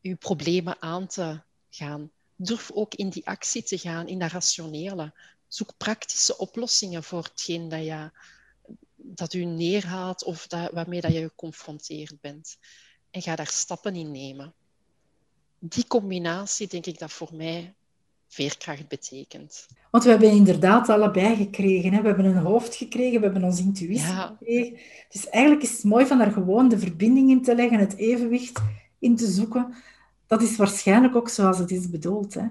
[0.00, 2.10] je problemen aan te gaan.
[2.36, 5.12] Durf ook in die actie te gaan, in dat rationele.
[5.48, 8.10] Zoek praktische oplossingen voor hetgeen dat, je,
[8.96, 12.58] dat u neerhaalt of dat, waarmee dat je geconfronteerd bent.
[13.10, 14.54] En ga daar stappen in nemen.
[15.58, 17.74] Die combinatie, denk ik, dat voor mij
[18.32, 19.66] veerkracht betekent.
[19.90, 21.92] Want we hebben inderdaad allebei gekregen.
[21.92, 22.00] Hè?
[22.00, 24.78] We hebben een hoofd gekregen, we hebben onze intuïtie gekregen.
[25.08, 28.62] Dus eigenlijk is het mooi van daar gewoon de verbinding in te leggen, het evenwicht
[28.98, 29.74] in te zoeken.
[30.26, 32.34] Dat is waarschijnlijk ook zoals het is bedoeld.
[32.34, 32.46] Hè?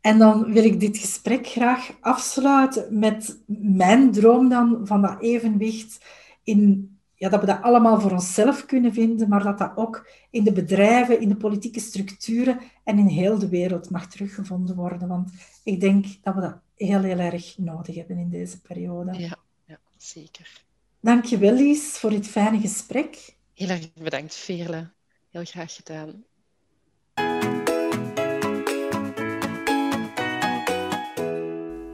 [0.00, 6.04] En dan wil ik dit gesprek graag afsluiten met mijn droom dan van dat evenwicht
[6.42, 10.44] in ja, dat we dat allemaal voor onszelf kunnen vinden, maar dat dat ook in
[10.44, 15.08] de bedrijven, in de politieke structuren en in heel de wereld mag teruggevonden worden.
[15.08, 15.30] Want
[15.64, 19.18] ik denk dat we dat heel, heel erg nodig hebben in deze periode.
[19.18, 20.64] Ja, ja zeker.
[21.00, 23.36] Dankjewel, Lies, voor dit fijne gesprek.
[23.54, 24.90] Heel erg bedankt, Veerle.
[25.30, 26.24] Heel graag gedaan.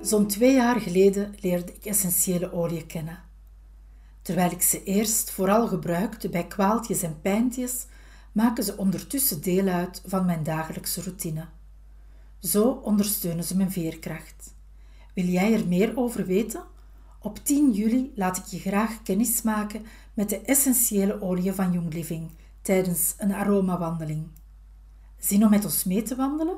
[0.01, 3.32] Zo'n twee jaar geleden leerde ik essentiële olie kennen.
[4.23, 7.87] Terwijl ik ze eerst vooral gebruikte bij kwaaltjes en pijntjes,
[8.33, 11.47] maken ze ondertussen deel uit van mijn dagelijkse routine.
[12.39, 14.55] Zo ondersteunen ze mijn veerkracht.
[15.15, 16.63] Wil jij er meer over weten?
[17.19, 21.93] Op 10 juli laat ik je graag kennis maken met de essentiële olie van Young
[21.93, 22.31] Living
[22.63, 24.27] tijdens een aromawandeling.
[25.19, 26.57] Zin om met ons mee te wandelen?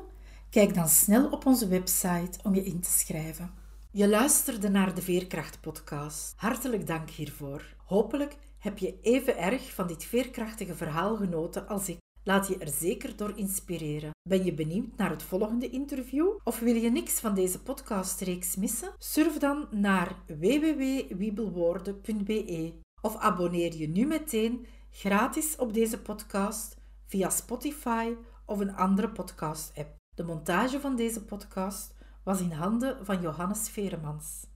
[0.49, 3.64] Kijk dan snel op onze website om je in te schrijven.
[3.97, 6.33] Je luisterde naar de Veerkracht-podcast.
[6.35, 7.75] Hartelijk dank hiervoor.
[7.85, 11.97] Hopelijk heb je even erg van dit veerkrachtige verhaal genoten als ik.
[12.23, 14.09] Laat je er zeker door inspireren.
[14.29, 16.27] Ben je benieuwd naar het volgende interview?
[16.43, 18.93] Of wil je niks van deze podcastreeks missen?
[18.97, 28.13] Surf dan naar www.wiebelwoorden.be of abonneer je nu meteen gratis op deze podcast via Spotify
[28.45, 29.95] of een andere podcast-app.
[30.15, 31.94] De montage van deze podcast
[32.25, 34.47] was in handen van Johannes Veremans.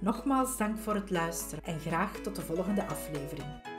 [0.00, 3.77] Nogmaals dank voor het luisteren en graag tot de volgende aflevering.